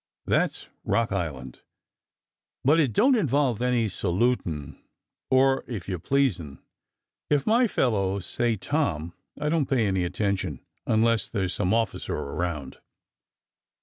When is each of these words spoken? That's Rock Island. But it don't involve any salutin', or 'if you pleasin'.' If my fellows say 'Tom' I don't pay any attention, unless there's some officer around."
That's 0.25 0.67
Rock 0.83 1.11
Island. 1.11 1.61
But 2.65 2.79
it 2.79 2.91
don't 2.91 3.13
involve 3.15 3.61
any 3.61 3.87
salutin', 3.87 4.81
or 5.29 5.63
'if 5.67 5.87
you 5.87 5.99
pleasin'.' 5.99 6.57
If 7.29 7.45
my 7.45 7.67
fellows 7.67 8.25
say 8.25 8.55
'Tom' 8.55 9.13
I 9.39 9.49
don't 9.49 9.67
pay 9.69 9.85
any 9.85 10.03
attention, 10.03 10.65
unless 10.87 11.29
there's 11.29 11.53
some 11.53 11.71
officer 11.71 12.15
around." 12.15 12.79